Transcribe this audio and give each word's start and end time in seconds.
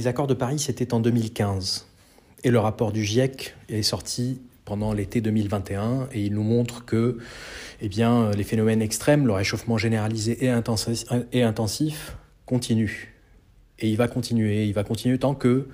Les 0.00 0.06
accords 0.06 0.26
de 0.26 0.32
Paris, 0.32 0.58
c'était 0.58 0.94
en 0.94 1.00
2015. 1.00 1.86
Et 2.42 2.50
le 2.50 2.58
rapport 2.58 2.90
du 2.90 3.04
GIEC 3.04 3.54
est 3.68 3.82
sorti 3.82 4.40
pendant 4.64 4.94
l'été 4.94 5.20
2021 5.20 6.08
et 6.14 6.22
il 6.22 6.32
nous 6.32 6.42
montre 6.42 6.86
que 6.86 7.18
eh 7.82 7.88
bien, 7.90 8.30
les 8.30 8.42
phénomènes 8.42 8.80
extrêmes, 8.80 9.26
le 9.26 9.34
réchauffement 9.34 9.76
généralisé 9.76 10.42
et 10.42 10.48
intensif, 10.48 11.04
et 11.34 11.44
continuent. 12.46 13.08
Et 13.78 13.90
il 13.90 13.98
va 13.98 14.08
continuer, 14.08 14.64
il 14.64 14.72
va 14.72 14.84
continuer 14.84 15.18
tant 15.18 15.34
que 15.34 15.68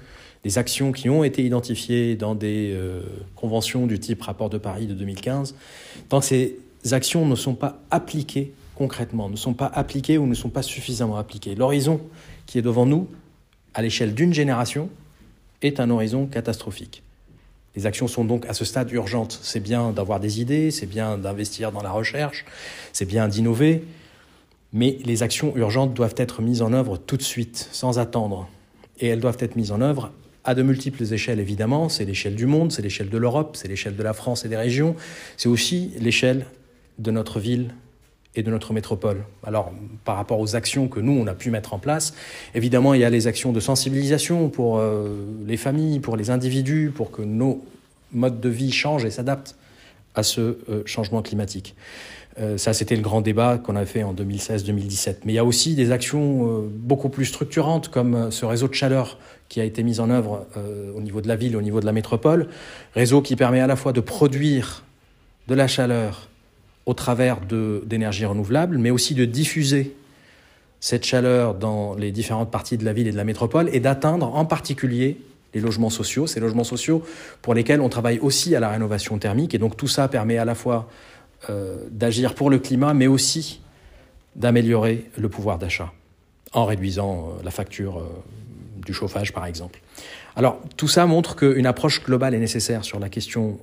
les 0.45 0.59
actions 0.59 0.91
qui 0.91 1.09
ont 1.09 1.23
été 1.23 1.45
identifiées 1.45 2.17
dans 2.17 2.35
des 2.35 2.73
euh, 2.75 3.03
conventions 3.37 3.87
du 3.87 4.01
type 4.01 4.23
rapport 4.23 4.51
de 4.51 4.59
Paris 4.59 4.89
de 4.89 4.95
2015, 4.95 5.55
tant 6.09 6.19
que 6.19 6.27
ces 6.27 6.59
actions 6.91 7.27
ne 7.27 7.37
sont 7.37 7.55
pas 7.55 7.81
appliquées 7.93 8.53
concrètement, 8.75 9.31
ne 9.31 9.37
sont 9.37 9.55
pas 9.55 9.71
appliquées 9.73 10.19
ou 10.19 10.27
ne 10.27 10.35
sont 10.35 10.51
pas 10.51 10.63
suffisamment 10.63 11.17
appliquées. 11.17 11.55
L'horizon 11.55 12.01
qui 12.47 12.59
est 12.59 12.63
devant 12.63 12.87
nous, 12.87 13.09
à 13.77 13.83
l'échelle 13.83 14.15
d'une 14.15 14.33
génération, 14.33 14.89
est 15.61 15.81
un 15.81 15.91
horizon 15.91 16.27
catastrophique. 16.27 17.03
Les 17.77 17.85
actions 17.85 18.09
sont 18.09 18.25
donc 18.25 18.47
à 18.47 18.55
ce 18.55 18.65
stade 18.65 18.91
urgentes. 18.91 19.39
C'est 19.43 19.61
bien 19.61 19.91
d'avoir 19.91 20.19
des 20.19 20.41
idées, 20.41 20.71
c'est 20.71 20.87
bien 20.87 21.19
d'investir 21.19 21.73
dans 21.73 21.83
la 21.83 21.91
recherche, 21.91 22.47
c'est 22.95 23.05
bien 23.05 23.29
d'innover, 23.29 23.85
mais 24.73 24.99
les 25.05 25.23
actions 25.23 25.55
urgentes 25.57 25.93
doivent 25.93 26.15
être 26.17 26.41
mises 26.41 26.63
en 26.63 26.73
œuvre 26.73 26.97
tout 26.97 27.19
de 27.19 27.23
suite, 27.23 27.69
sans 27.71 27.99
attendre. 27.99 28.49
Et 28.99 29.09
elles 29.09 29.21
doivent 29.21 29.37
être 29.41 29.57
mises 29.57 29.73
en 29.73 29.83
œuvre 29.83 30.11
à 30.43 30.55
de 30.55 30.63
multiples 30.63 31.13
échelles, 31.13 31.39
évidemment. 31.39 31.91
C'est 31.91 32.07
l'échelle 32.07 32.35
du 32.35 32.47
monde, 32.47 32.73
c'est 32.73 32.81
l'échelle 32.81 33.11
de 33.11 33.19
l'Europe, 33.19 33.57
c'est 33.57 33.69
l'échelle 33.69 33.95
de 33.95 34.03
la 34.03 34.15
France 34.15 34.47
et 34.47 34.49
des 34.49 34.57
régions, 34.57 34.97
c'est 35.37 35.51
aussi 35.51 35.93
l'échelle 36.01 36.47
de 36.99 37.11
notre 37.11 37.41
ville 37.41 37.75
et 38.37 38.43
de 38.43 38.51
notre 38.51 38.73
métropole. 38.73 39.25
Alors, 39.45 39.73
par 40.05 40.17
rapport 40.17 40.39
aux 40.39 40.55
actions 40.55 40.89
que 40.89 41.01
nous, 41.01 41.13
on 41.13 41.27
a 41.27 41.35
pu 41.35 41.51
mettre 41.51 41.73
en 41.73 41.79
place, 41.79 42.15
évidemment, 42.55 42.95
il 42.95 43.01
y 43.01 43.05
a 43.05 43.11
les 43.11 43.27
actions 43.27 43.51
de 43.51 43.61
sensibilisation 43.61 44.51
pour 44.51 44.79
euh, 44.79 45.09
les 45.47 45.57
familles, 45.57 46.01
pour 46.01 46.17
les 46.17 46.31
individus, 46.31 46.93
pour 46.95 47.11
que 47.11 47.23
nos 47.23 47.65
modes 48.13 48.41
de 48.41 48.49
vie 48.51 48.71
changent 48.71 49.07
et 49.07 49.11
s'adaptent 49.11 49.57
à 50.15 50.23
ce 50.23 50.41
euh, 50.41 50.83
changement 50.85 51.23
climatique. 51.23 51.75
Euh, 52.39 52.59
ça, 52.59 52.75
c'était 52.75 52.97
le 52.97 53.03
grand 53.03 53.23
débat 53.23 53.57
qu'on 53.57 53.75
a 53.75 53.87
fait 53.87 54.03
en 54.03 54.13
2016-2017. 54.13 55.17
Mais 55.25 55.33
il 55.33 55.37
y 55.37 55.39
a 55.39 55.45
aussi 55.45 55.75
des 55.75 55.91
actions 55.91 56.69
beaucoup 56.71 57.09
plus 57.09 57.25
structurantes, 57.25 57.89
comme 57.89 58.31
ce 58.31 58.45
réseau 58.45 58.69
de 58.69 58.75
chaleur 58.75 59.19
qui 59.49 59.63
a 59.63 59.65
été 59.65 59.83
mis 59.83 60.01
en 60.01 60.11
œuvre 60.11 60.47
au 60.95 61.01
niveau 61.01 61.23
de 61.23 61.29
la 61.29 61.37
ville, 61.37 61.57
au 61.57 61.63
niveau 61.63 61.81
de 61.81 61.87
la 61.87 61.93
métropole, 61.93 62.49
réseau 62.95 63.23
qui 63.23 63.37
permet 63.37 63.61
à 63.61 63.67
la 63.67 63.77
fois 63.77 63.93
de 63.93 64.01
produire 64.01 64.85
de 65.49 65.55
la 65.55 65.69
chaleur 65.69 66.29
au 66.87 66.95
travers 66.95 67.41
d'énergies 67.41 68.25
renouvelables, 68.25 68.79
mais 68.79 68.91
aussi 68.91 69.15
de 69.15 69.25
diffuser 69.25 69.95
cette 70.81 71.05
chaleur 71.05 71.55
dans 71.55 71.95
les 71.95 72.13
différentes 72.13 72.51
parties 72.51 72.77
de 72.77 72.85
la 72.85 72.93
ville 72.93 73.09
et 73.09 73.13
de 73.13 73.17
la 73.17 73.25
métropole 73.25 73.69
et 73.73 73.81
d'atteindre 73.81 74.35
en 74.35 74.45
particulier 74.45 75.19
les 75.53 75.61
logements 75.61 75.91
sociaux, 75.91 76.27
ces 76.27 76.39
logements 76.39 76.65
sociaux 76.65 77.03
pour 77.43 77.55
lesquels 77.55 77.81
on 77.81 77.89
travaille 77.89 78.19
aussi 78.21 78.55
à 78.55 78.61
la 78.61 78.69
rénovation 78.69 79.19
thermique. 79.19 79.55
Et 79.55 79.59
donc 79.59 79.77
tout 79.77 79.89
ça 79.89 80.07
permet 80.07 80.39
à 80.39 80.45
la 80.45 80.55
fois 80.55 80.89
euh, 81.51 81.79
d'agir 81.91 82.35
pour 82.35 82.51
le 82.51 82.59
climat, 82.59 82.95
mais 82.95 83.07
aussi 83.07 83.61
d'améliorer 84.37 85.07
le 85.17 85.29
pouvoir 85.29 85.59
d'achat 85.59 85.93
en 86.53 86.67
réduisant 86.67 87.31
euh, 87.31 87.43
la 87.43 87.51
facture 87.51 87.99
euh, 87.99 88.03
du 88.85 88.93
chauffage, 88.93 89.33
par 89.33 89.47
exemple. 89.47 89.81
Alors 90.37 90.61
tout 90.77 90.89
ça 90.89 91.07
montre 91.07 91.35
qu'une 91.35 91.67
approche 91.67 92.05
globale 92.05 92.35
est 92.35 92.39
nécessaire 92.39 92.85
sur 92.85 93.01
la 93.01 93.09
question 93.09 93.59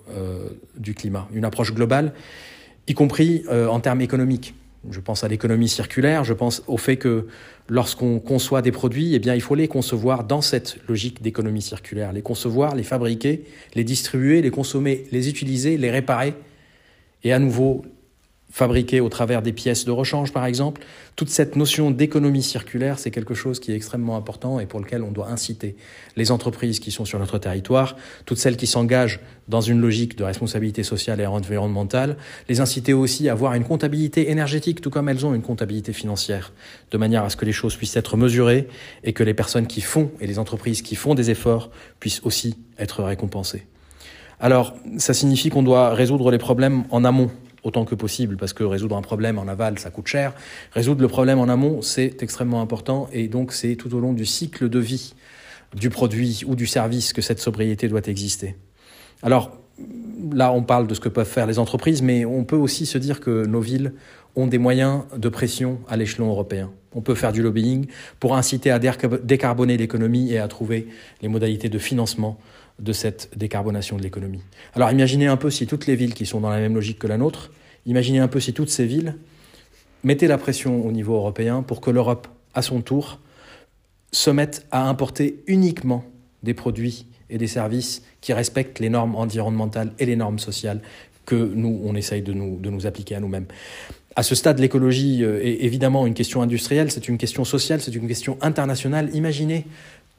du 0.75 0.95
climat. 0.95 1.27
Une 1.31 1.45
approche 1.45 1.73
globale 1.73 2.13
y 2.87 2.93
compris 2.93 3.43
euh, 3.49 3.67
en 3.67 3.79
termes 3.79 4.01
économiques. 4.01 4.55
Je 4.89 4.99
pense 4.99 5.23
à 5.23 5.29
l'économie 5.29 5.69
circulaire, 5.69 6.25
je 6.25 6.33
pense 6.33 6.61
au 6.67 6.75
fait 6.75 6.97
que 6.97 7.27
lorsqu'on 7.69 8.19
conçoit 8.19 8.61
des 8.61 8.73
produits, 8.73 9.15
eh 9.15 9.19
bien, 9.19 9.33
il 9.33 9.41
faut 9.41 9.55
les 9.55 9.69
concevoir 9.69 10.25
dans 10.25 10.41
cette 10.41 10.77
logique 10.89 11.21
d'économie 11.21 11.61
circulaire, 11.61 12.11
les 12.11 12.21
concevoir, 12.21 12.75
les 12.75 12.83
fabriquer, 12.83 13.45
les 13.75 13.85
distribuer, 13.85 14.41
les 14.41 14.51
consommer, 14.51 15.05
les 15.13 15.29
utiliser, 15.29 15.77
les 15.77 15.89
réparer, 15.89 16.33
et 17.23 17.31
à 17.31 17.39
nouveau 17.39 17.85
fabriqués 18.53 18.99
au 18.99 19.09
travers 19.09 19.41
des 19.41 19.51
pièces 19.51 19.83
de 19.83 19.89
rechange, 19.89 20.31
par 20.31 20.45
exemple. 20.45 20.83
Toute 21.15 21.29
cette 21.29 21.55
notion 21.55 21.89
d'économie 21.89 22.43
circulaire, 22.43 22.99
c'est 22.99 23.09
quelque 23.09 23.33
chose 23.33 23.59
qui 23.59 23.71
est 23.71 23.75
extrêmement 23.75 24.15
important 24.15 24.59
et 24.59 24.67
pour 24.67 24.79
lequel 24.79 25.01
on 25.01 25.09
doit 25.09 25.29
inciter 25.29 25.75
les 26.15 26.29
entreprises 26.29 26.79
qui 26.79 26.91
sont 26.91 27.03
sur 27.03 27.17
notre 27.17 27.39
territoire, 27.39 27.95
toutes 28.27 28.37
celles 28.37 28.55
qui 28.55 28.67
s'engagent 28.67 29.21
dans 29.47 29.61
une 29.61 29.81
logique 29.81 30.15
de 30.15 30.23
responsabilité 30.23 30.83
sociale 30.83 31.19
et 31.19 31.25
environnementale, 31.25 32.15
les 32.47 32.61
inciter 32.61 32.93
aussi 32.93 33.27
à 33.27 33.31
avoir 33.31 33.55
une 33.55 33.63
comptabilité 33.63 34.29
énergétique, 34.29 34.81
tout 34.81 34.91
comme 34.91 35.09
elles 35.09 35.25
ont 35.25 35.33
une 35.33 35.41
comptabilité 35.41 35.91
financière, 35.91 36.53
de 36.91 36.97
manière 36.99 37.23
à 37.23 37.31
ce 37.31 37.35
que 37.35 37.45
les 37.45 37.53
choses 37.53 37.75
puissent 37.75 37.97
être 37.97 38.17
mesurées 38.17 38.67
et 39.03 39.13
que 39.13 39.23
les 39.23 39.33
personnes 39.33 39.65
qui 39.65 39.81
font 39.81 40.11
et 40.21 40.27
les 40.27 40.37
entreprises 40.37 40.83
qui 40.83 40.93
font 40.93 41.15
des 41.15 41.31
efforts 41.31 41.71
puissent 41.99 42.21
aussi 42.23 42.55
être 42.77 43.01
récompensées. 43.01 43.65
Alors, 44.39 44.75
ça 44.97 45.15
signifie 45.15 45.49
qu'on 45.49 45.63
doit 45.63 45.95
résoudre 45.95 46.29
les 46.29 46.37
problèmes 46.37 46.83
en 46.91 47.03
amont 47.03 47.31
autant 47.63 47.85
que 47.85 47.95
possible, 47.95 48.37
parce 48.37 48.53
que 48.53 48.63
résoudre 48.63 48.95
un 48.97 49.01
problème 49.01 49.39
en 49.39 49.47
aval, 49.47 49.79
ça 49.79 49.89
coûte 49.89 50.07
cher. 50.07 50.33
Résoudre 50.71 51.01
le 51.01 51.07
problème 51.07 51.39
en 51.39 51.49
amont, 51.49 51.81
c'est 51.81 52.21
extrêmement 52.21 52.61
important, 52.61 53.09
et 53.11 53.27
donc 53.27 53.53
c'est 53.53 53.75
tout 53.75 53.93
au 53.95 53.99
long 53.99 54.13
du 54.13 54.25
cycle 54.25 54.69
de 54.69 54.79
vie 54.79 55.13
du 55.75 55.89
produit 55.89 56.43
ou 56.45 56.55
du 56.55 56.67
service 56.67 57.13
que 57.13 57.21
cette 57.21 57.39
sobriété 57.39 57.87
doit 57.87 58.05
exister. 58.05 58.55
Alors, 59.23 59.57
là, 60.33 60.51
on 60.51 60.63
parle 60.63 60.87
de 60.87 60.93
ce 60.93 60.99
que 60.99 61.09
peuvent 61.09 61.27
faire 61.27 61.47
les 61.47 61.59
entreprises, 61.59 62.01
mais 62.01 62.25
on 62.25 62.43
peut 62.43 62.55
aussi 62.55 62.85
se 62.85 62.97
dire 62.97 63.19
que 63.19 63.45
nos 63.45 63.61
villes 63.61 63.93
ont 64.35 64.47
des 64.47 64.57
moyens 64.57 65.03
de 65.15 65.29
pression 65.29 65.79
à 65.87 65.97
l'échelon 65.97 66.29
européen. 66.29 66.71
On 66.95 67.01
peut 67.01 67.15
faire 67.15 67.31
du 67.31 67.41
lobbying 67.41 67.87
pour 68.19 68.35
inciter 68.35 68.71
à 68.71 68.79
décarboner 68.79 69.77
l'économie 69.77 70.31
et 70.31 70.39
à 70.39 70.47
trouver 70.47 70.87
les 71.21 71.27
modalités 71.27 71.69
de 71.69 71.77
financement 71.77 72.39
de 72.79 72.93
cette 72.93 73.29
décarbonation 73.35 73.97
de 73.97 74.01
l'économie. 74.01 74.41
Alors 74.73 74.91
imaginez 74.91 75.27
un 75.27 75.37
peu 75.37 75.49
si 75.49 75.67
toutes 75.67 75.85
les 75.85 75.95
villes 75.95 76.13
qui 76.13 76.25
sont 76.25 76.41
dans 76.41 76.49
la 76.49 76.59
même 76.59 76.73
logique 76.73 76.99
que 76.99 77.07
la 77.07 77.17
nôtre, 77.17 77.51
imaginez 77.85 78.19
un 78.19 78.27
peu 78.27 78.39
si 78.39 78.53
toutes 78.53 78.69
ces 78.69 78.85
villes 78.85 79.15
mettaient 80.03 80.27
la 80.27 80.37
pression 80.37 80.85
au 80.85 80.91
niveau 80.91 81.15
européen 81.15 81.61
pour 81.61 81.81
que 81.81 81.91
l'Europe, 81.91 82.27
à 82.53 82.61
son 82.61 82.81
tour, 82.81 83.19
se 84.11 84.29
mette 84.29 84.65
à 84.71 84.87
importer 84.87 85.43
uniquement 85.47 86.03
des 86.41 86.53
produits 86.53 87.07
et 87.29 87.37
des 87.37 87.47
services 87.47 88.03
qui 88.21 88.33
respectent 88.33 88.79
les 88.79 88.89
normes 88.89 89.15
environnementales 89.15 89.91
et 89.99 90.05
les 90.05 90.15
normes 90.15 90.39
sociales 90.39 90.81
que 91.25 91.35
nous, 91.35 91.81
on 91.83 91.95
essaye 91.95 92.21
de 92.21 92.33
nous, 92.33 92.59
de 92.59 92.69
nous 92.69 92.85
appliquer 92.85 93.15
à 93.15 93.19
nous-mêmes. 93.19 93.45
À 94.15 94.23
ce 94.23 94.35
stade, 94.35 94.59
l'écologie 94.59 95.23
euh, 95.23 95.43
est 95.43 95.63
évidemment 95.63 96.05
une 96.05 96.13
question 96.13 96.41
industrielle, 96.41 96.91
c'est 96.91 97.07
une 97.07 97.17
question 97.17 97.45
sociale, 97.45 97.81
c'est 97.81 97.95
une 97.95 98.07
question 98.07 98.37
internationale. 98.41 99.09
Imaginez 99.13 99.65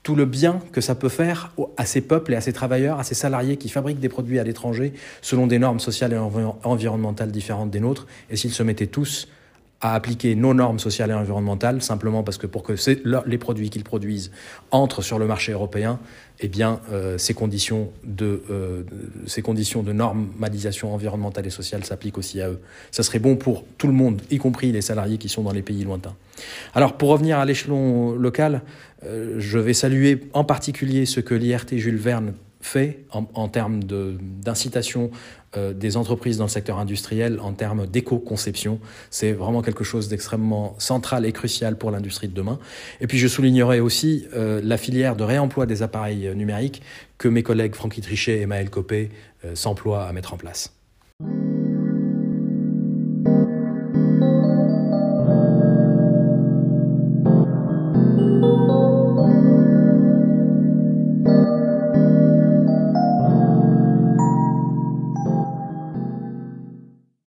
tout 0.03 0.17
le 0.17 0.27
bien 0.27 0.61
que 0.73 0.81
ça 0.81 0.95
peut 0.95 1.09
faire 1.09 1.53
à 1.77 1.87
ces 1.87 2.01
peuples 2.01 2.33
et 2.33 2.37
à 2.37 2.41
ces 2.41 2.53
travailleurs, 2.53 2.99
à 2.99 3.05
ces 3.05 3.15
salariés 3.15 3.57
qui 3.57 3.69
fabriquent 3.69 4.01
des 4.01 4.09
produits 4.09 4.39
à 4.39 4.45
l'étranger 4.45 4.93
selon 5.23 5.47
des 5.47 5.59
normes 5.59 5.81
sociales 5.81 6.13
et 6.13 6.19
environnementales 6.65 7.31
différentes 7.31 7.71
des 7.71 7.81
nôtres. 7.81 8.07
Et 8.31 8.37
s'ils 8.37 8.53
se 8.53 8.63
mettaient 8.63 8.87
tous 8.87 9.29
à 9.85 9.95
appliquer 9.95 10.35
nos 10.35 10.55
normes 10.55 10.79
sociales 10.79 11.11
et 11.11 11.15
environnementales, 11.15 11.83
simplement 11.83 12.23
parce 12.23 12.39
que 12.39 12.47
pour 12.47 12.63
que 12.63 12.73
les 13.27 13.37
produits 13.37 13.69
qu'ils 13.69 13.85
produisent 13.85 14.31
entrent 14.71 15.03
sur 15.03 15.19
le 15.19 15.27
marché 15.27 15.53
européen, 15.53 16.01
eh 16.41 16.49
bien, 16.49 16.81
euh, 16.91 17.19
ces, 17.19 17.35
conditions 17.35 17.91
de, 18.03 18.43
euh, 18.51 18.83
ces 19.27 19.43
conditions 19.43 19.83
de 19.83 19.93
normalisation 19.93 20.95
environnementale 20.95 21.47
et 21.47 21.51
sociale 21.51 21.85
s'appliquent 21.85 22.17
aussi 22.17 22.41
à 22.41 22.49
eux. 22.49 22.61
Ça 22.93 23.03
serait 23.03 23.19
bon 23.19 23.37
pour 23.37 23.63
tout 23.77 23.87
le 23.87 23.93
monde, 23.93 24.23
y 24.31 24.39
compris 24.39 24.73
les 24.73 24.81
salariés 24.81 25.19
qui 25.19 25.29
sont 25.29 25.43
dans 25.43 25.53
les 25.53 25.61
pays 25.61 25.85
lointains. 25.85 26.17
Alors, 26.75 26.95
pour 26.95 27.11
revenir 27.11 27.39
à 27.39 27.45
l'échelon 27.45 28.13
local, 28.13 28.63
euh, 29.05 29.35
je 29.39 29.59
vais 29.59 29.75
saluer 29.75 30.23
en 30.33 30.45
particulier 30.45 31.05
ce 31.05 31.21
que 31.21 31.35
l'IRT 31.35 31.77
Jules 31.77 31.99
Verne 31.99 32.33
fait 32.65 33.05
en, 33.11 33.49
termes 33.49 33.85
d'incitation 33.85 35.11
euh, 35.57 35.75
des 35.75 35.97
entreprises 35.99 36.39
dans 36.39 36.45
le 36.45 36.51
secteur 36.51 36.79
industriel, 36.79 37.39
en 37.41 37.53
termes 37.53 37.87
d'éco-conception. 37.87 38.81
C'est 39.11 39.33
vraiment 39.33 39.61
quelque 39.61 39.85
chose 39.85 40.09
d'extrêmement 40.09 40.75
central 40.79 41.27
et 41.27 41.33
crucial 41.33 41.77
pour 41.77 41.91
l'industrie 41.91 42.29
de 42.29 42.35
demain. 42.35 42.59
Et 43.03 43.07
puis 43.07 43.19
je 43.19 43.29
soulignerai 43.29 43.81
aussi 43.81 44.27
euh, 44.35 44.61
la 44.65 44.79
filière 44.79 45.15
de 45.15 45.25
réemploi 45.25 45.67
des 45.67 45.83
appareils 45.83 46.35
numériques 46.35 46.81
que 47.19 47.29
mes 47.29 47.43
collègues 47.43 47.75
Francky 47.75 48.01
Trichet 48.01 48.41
et 48.41 48.47
Maël 48.47 48.71
Copé 48.71 49.11
s'emploient 49.53 50.07
à 50.07 50.13
mettre 50.15 50.33
en 50.33 50.39
place. 50.39 50.75